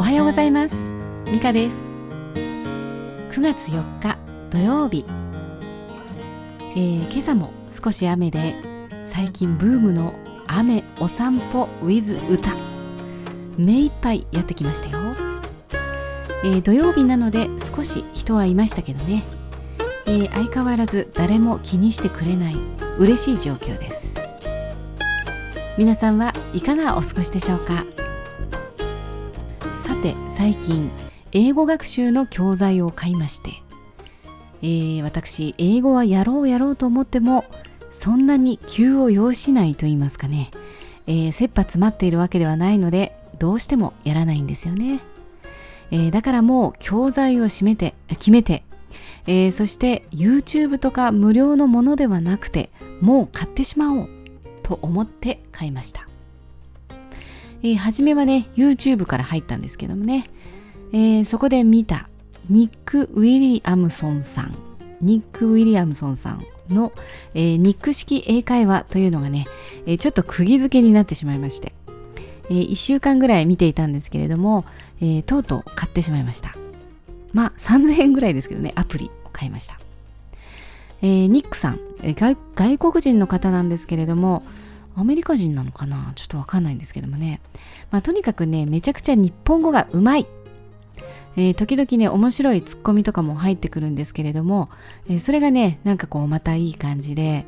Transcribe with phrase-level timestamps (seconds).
[0.00, 0.74] おはようございます。
[1.30, 1.76] ミカです。
[3.32, 4.16] 9月4日
[4.48, 5.04] 土曜日、
[6.74, 8.54] えー、今朝も少し雨で
[9.04, 10.14] 最近ブームの
[10.46, 12.50] 雨お散歩 with 歌。
[13.58, 15.14] 目いっぱいやってきましたよ、
[16.44, 19.22] えー、土曜日なので少し人はいましたけどね、
[20.06, 22.56] えー、相変わらず誰も気にしてくれない
[22.96, 24.18] 嬉しい状況です。
[25.76, 27.99] 皆さんはいかがお過ごしでしょうか？
[30.40, 30.90] 最近
[31.32, 33.50] 英語学習の教材を買いまして、
[34.62, 37.44] えー、私英語はやろうやろうと思っても
[37.90, 40.50] そんなに急を要しないと言いますかね、
[41.06, 45.00] えー、切羽詰まっているわけではないのでどうしてもやらないんですよね、
[45.90, 48.64] えー、だからもう教材を締めて決めて、
[49.26, 52.70] えー、そして YouTube とか無料のものではなくて
[53.02, 54.08] もう買ってしまおう
[54.62, 56.06] と思って買いました、
[57.62, 60.30] えー、初めはね YouTube から入ったんですけどもね、
[60.92, 62.08] えー、そこで見た
[62.48, 64.56] ニック・ウィリアムソンさん。
[65.00, 66.92] ニック・ウィリアムソンさんの、
[67.32, 69.46] えー、ニック式英会話というのがね、
[69.86, 71.72] えー、ちょっと釘付けになってしまいまして、
[72.50, 74.66] えー、1週間ぐらい見ていたんですけれども、
[75.00, 76.54] え、とうとう買ってしまいました。
[77.32, 79.78] まあ3000円ぐらいですけどねアプリを買いました、
[81.02, 82.36] え、ニックさん、え、外
[82.78, 84.42] 国人の方なんですけれども
[84.96, 86.12] アメリカ人なのかな？
[86.16, 87.40] ちょっとわかんないんですけどもね、
[87.90, 90.26] まあ、とにかくねめちゃくちゃ日本語がうまい。
[91.36, 94.68] えー、時々ね面白いツッコミとかも入ってくるんですけれども、
[95.08, 97.46] えー、それがねなんかこうまたいい感じで。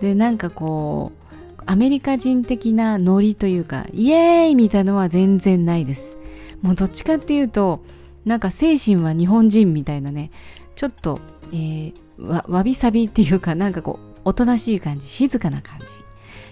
[0.00, 1.12] でなんかこ
[1.58, 6.16] うアメリカ人的なノリというかイエーイみたいのは全然ないです。
[6.62, 7.84] もうどっちかっていうと
[8.24, 10.30] なんか精神は日本人みたいなね
[10.74, 11.20] ちょっと、
[11.52, 15.86] えー、わわびさびっていうかなんかこうおとなしい感じ静かな感じ、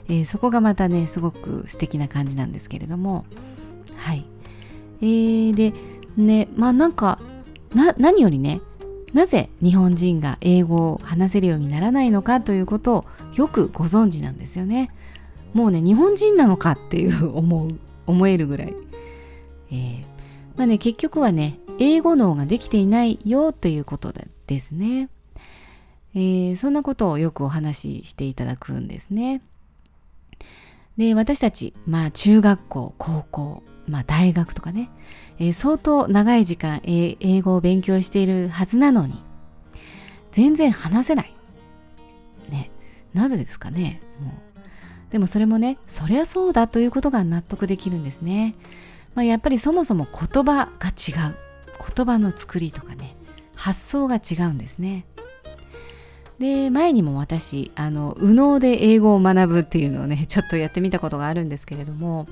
[0.08, 3.24] えー、そこがまたねすごく素敵な感じなんですけれども
[3.96, 4.24] はい
[5.00, 5.74] えー、で
[6.16, 7.18] ねまあなんか
[7.74, 8.60] な何よりね
[9.12, 14.90] なぜ日本人が英語を話せるようにならないのかということをよくご存知なんですよね。
[15.54, 17.70] もうね日本人なのかっていう 思う
[18.06, 18.74] 思えるぐらい。
[19.70, 20.02] えー、
[20.56, 24.12] まあね結局はね英語脳ができていないよということ
[24.46, 25.08] ですね。
[26.14, 29.42] えー、そんなことをよくお話ししていただくんですね。
[30.96, 34.90] で私たちまあ中学校高校まあ、大学とかね、
[35.38, 39.22] えー、相当長い時間、えー、英語を勉強しているはずなのに
[40.30, 41.32] 全然話せない。
[42.50, 42.70] ね、
[43.14, 44.32] なぜですかねもう
[45.10, 48.54] でもそれもねそりゃそうだということが納得できるんですね。
[49.14, 51.34] まあ、やっぱりそもそも言葉が違う
[51.94, 53.16] 言葉の作りとかね
[53.56, 55.06] 発想が違うんですね。
[56.38, 62.28] で前にも私あの右脳で英語を学ぶっていうのをね ちょっとやってみたことがあるんですけれども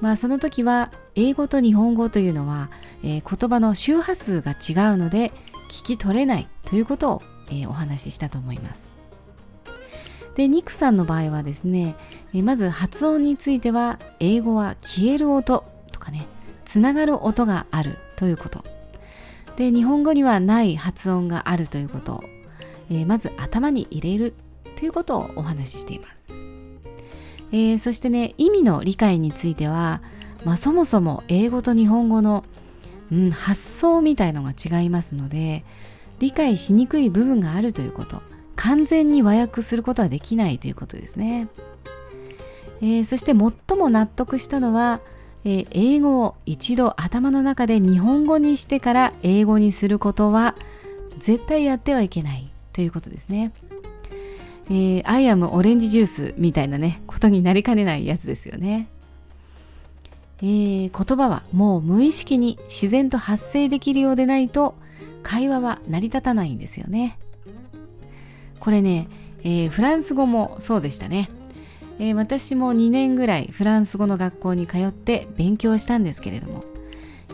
[0.00, 2.70] まあその時は英語と日本語というのは、
[3.02, 5.32] えー、言葉の周波数が違うので
[5.70, 8.90] 聞き取れないということを、えー、お話ししたと思います。
[10.34, 11.96] でニクさんの場合はですね、
[12.32, 16.26] えー、まず発音については英語は消える音とかね
[16.64, 18.64] つながる音があるということ
[19.56, 22.24] で日本語にはない発音があるということ、
[22.90, 24.34] えー、まず頭に入れる
[24.76, 26.32] ということをお話ししています。
[27.52, 30.02] えー、そしてね意味の理解については、
[30.44, 32.44] まあ、そもそも英語と日本語の、
[33.10, 35.64] うん、発想みたいのが違いますので
[36.20, 38.22] 理解しにくい部分があるということ
[38.56, 41.48] 完全に和訳することはできないということですね、
[42.82, 45.00] えー、そして最も納得したのは、
[45.44, 50.54] えー、英語を一度頭の中で日本語にしてから英語にすることは
[51.18, 53.52] 絶対やってはいけないということですね。
[54.70, 58.88] えー、アイアムオレンジジュースみたいなねことになりかねないやつですよね、
[60.42, 64.76] えー、言葉はもう無意識に自然と発生できるようでないと
[65.24, 67.18] 会話は成り立たないんですよね
[68.60, 69.08] これね、
[69.42, 71.30] えー、フランス語もそうでしたね、
[71.98, 76.62] えー、私も2年ぐらいフランス語の学校に通って勉強したんですけれども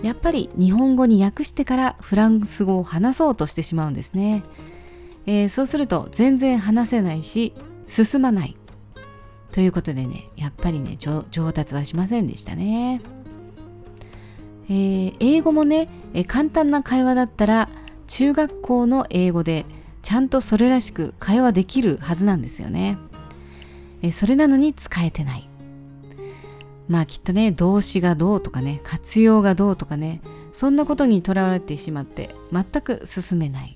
[0.03, 4.43] やっぱり日本語に訳してからフランス語を話そうとしてしまうんですね。
[5.27, 7.53] えー、そうすると全然話せないし
[7.89, 8.57] 進まない。
[9.53, 13.01] ということでねやっぱりね上達はしませんでしたね、
[14.69, 17.71] えー、英語もね、え、簡単な会話だったら
[18.07, 19.65] 中学校の英語で
[20.03, 22.99] ちゃんとそれらしく会話できるはずなんですよね、
[24.03, 25.49] えそれなのに使えてない。
[26.89, 30.21] まあきっとね動詞がどうとかね活用がどうとかね
[30.53, 33.76] そんなことにとらわれてしまって全く進めない。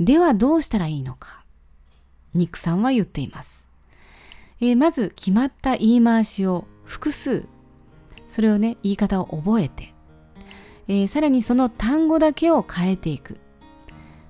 [0.00, 1.44] ではどうしたらいいのか。
[2.34, 3.66] ニックさんは言っています。
[4.60, 7.46] えー、まず決まった言い回しを複数。
[8.28, 9.94] それをね言い方を覚えて。
[10.86, 13.38] えー、さらにその単語だけを変えていく。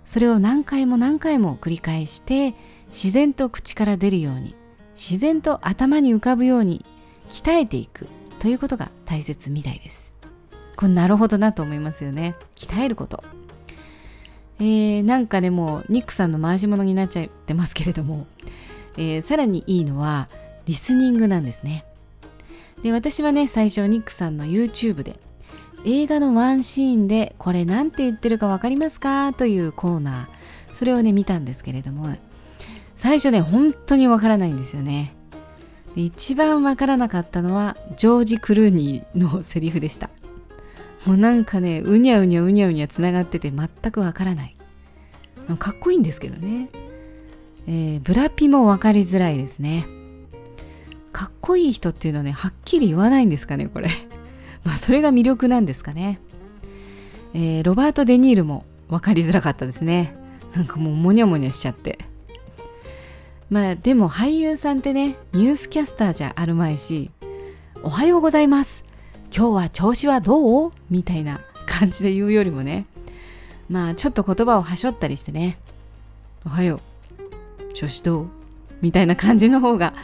[0.05, 2.55] それを何回も何回も繰り返して
[2.89, 4.57] 自然と口から出るように
[4.97, 6.85] 自然と頭に浮かぶように
[7.29, 8.09] 鍛えていく。
[8.41, 10.15] ということが大切みたいです。
[10.77, 12.37] これなるほどなと思いますよね。
[12.57, 13.23] 鍛えること。
[14.61, 18.27] えー、なんかでもニックさんの回し物になっちゃってますけれども、
[18.97, 20.29] えー、さらにいいのは
[20.67, 21.85] リスニングなんですね。
[22.83, 25.19] で私はね最初ニックさんの YouTube で
[25.85, 32.09] 映画のワンシーンでこれ何て言ってるか分かりますかというコーナーそれをね見たんですけれども
[32.97, 35.15] 最初ね本当に分からないんですよね。
[35.97, 40.11] 一番分からなかったのはジョージ・クルーニーのセリフでした。
[41.09, 44.55] もうなんかねうにゃうにゃうにゃうにゃつながってて全く分からない。
[45.59, 46.69] かっこいいんですけどね、
[47.67, 49.87] えー、ブラピも分かりづらいですね。
[51.11, 53.89] かっこいい人っていうのはねはっきり言わないんですかねこれ。
[54.65, 56.21] まあそれが魅力なんですかね、
[57.33, 60.15] えー、ロバート・デ・ニールも分かりづらかったですね。
[60.55, 61.99] なんかもうモニャモニャしちゃって。
[63.49, 67.11] まあでも俳優さんってねニュースキャスターじゃあるまいし
[67.83, 68.78] おはようございます。
[69.35, 70.71] 今日は調子はどう？
[70.91, 72.87] みたいな感じで言うよりもね。
[73.69, 75.59] まあちょっと言葉をはしょったりしてね。
[76.47, 76.81] おはよ
[77.71, 77.75] う。
[77.75, 78.27] 調子どう？
[78.81, 79.95] みたいな感じの方が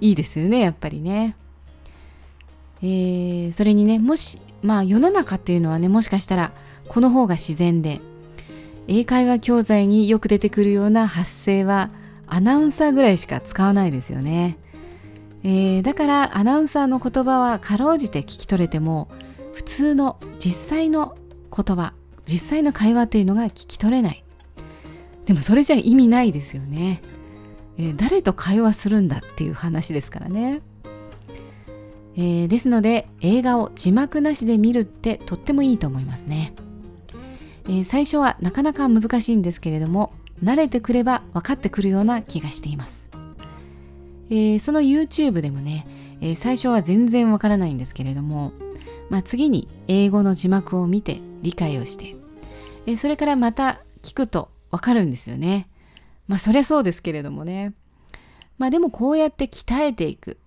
[0.00, 1.36] いいですよねやっぱりね。
[2.82, 6.52] えー、それにねもしまあ世の中っていうのはねもしかしたら
[6.88, 8.00] この方が自然で
[8.88, 11.90] 英会話教材によく出てくるような発声は
[12.26, 14.56] アナウンサーぐらいしか使わないですよね、
[15.44, 19.08] えー、だからアナウンサーの言葉はかろうじて聞き取れても
[19.54, 21.16] 普通の実際の
[21.54, 21.94] 言葉
[22.24, 24.24] 実際の会話っていうのが聞き取れない。
[25.26, 27.00] でもそれじゃ意味ないですよね、
[27.78, 30.62] えー、誰と会話するんだっていう話ですからね。
[32.14, 36.52] えー、ですので映画を字幕なしで見るってとってもいいと思いますね、
[37.64, 40.12] えー、最初はなかなか難しいんですけれども
[40.44, 43.08] 慣れてくれば分かってくるような気がしています、
[44.32, 45.86] えー、その YouTube でもね、
[46.20, 48.52] え最初は全然わからないんですけれども、
[49.10, 52.16] まあ、次に英語の字幕を見て理解をして、
[52.86, 55.68] えそれからまた聞くとわかるんですよね
[56.26, 57.74] まあそりゃそうですけれどもね
[58.58, 60.38] まあでもこうやって鍛えていく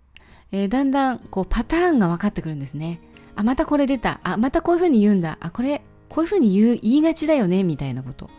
[0.52, 3.02] えー、だんだんこうパターンが分かってくるんですね。
[3.36, 4.22] あ、またこれ出た。
[4.24, 5.38] あ、またこういうふうに言うんだ。
[5.42, 8.30] あ、これ、こういうふうに言う言いがちだよね、みたいなこと。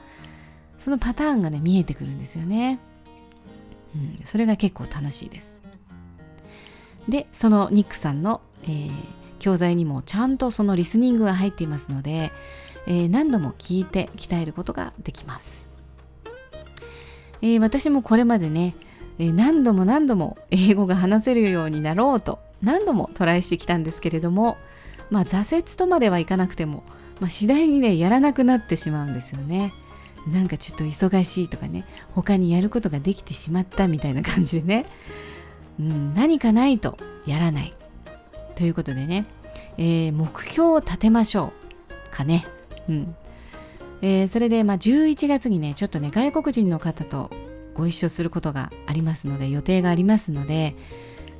[0.78, 2.78] そのパターンがね、見えてくるんですよね。
[4.18, 5.60] うん、それが結構楽しいです。
[7.08, 8.90] で、そのニックさんの、えー、
[9.38, 12.32] 教材にもちゃんとそのリスニングが入っていますので、
[12.86, 15.68] えー、何度も聞いて鍛えることができます。
[17.42, 18.74] えー、私もこれまでね、
[19.18, 24.58] え何度も何度も英語が話せるようになろうと何度もトライしてきたんですけれども、
[25.10, 26.82] まあ、挫折とまではいかなくても、
[27.20, 29.72] まあ、次第にねやらなくなってしまうんですよね。
[30.26, 34.86] なんかちょっと忙しいとかね他にやることができてしまったみたいな感じでね、
[35.78, 36.96] うん、何かないと
[37.26, 37.74] やらない
[38.56, 39.26] ということでね、
[39.78, 41.52] えー、目標を立てましょ
[42.10, 42.46] うかね。
[42.88, 43.16] うん
[44.02, 47.30] えー、それで、まあ、11月にねちょっとね外国人の方と
[47.74, 50.76] ご一緒することがありますので予定がありますので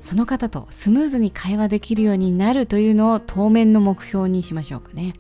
[0.01, 5.15] その方とスムーズに会話できるようになるというのを当面の目標にしましょうかね。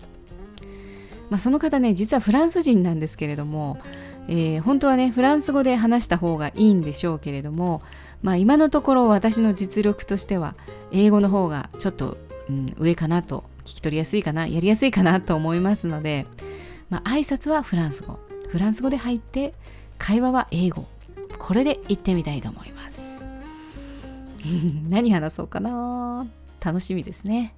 [1.30, 3.78] まあ、その方ね実はフランス人なんですけれども、
[4.28, 7.82] えー、本当はねフランス語で話した方がいいんでしょうけれども、
[8.22, 10.54] まあ、今のところ私の実力としては
[10.92, 12.16] 英語の方がちょっと、
[12.48, 16.26] うん、上かなと聞き取りやすいかなやりやすいかなと思いますので、
[16.88, 18.18] まあ、挨拶はフランス語。
[18.48, 19.54] フランス語で入って
[19.98, 20.86] 会話は英語。
[21.38, 23.24] これで行ってみたいと思います。
[24.88, 26.26] 何話そうかな。
[26.60, 27.54] 楽しみですね。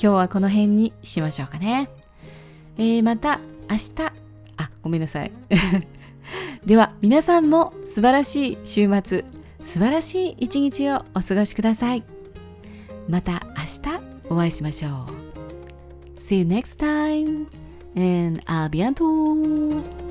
[0.00, 1.90] 今日はこの辺にしましょうかね。
[2.78, 4.12] えー、また明日。
[4.56, 5.32] あごめんなさい。
[6.64, 9.24] では皆さんも素晴らしい週末
[9.64, 12.04] 素晴らしい一日をお過ごしください。
[13.08, 16.18] また明日お会いしましょう。
[16.18, 17.46] See you next time
[17.96, 20.07] and a bientôt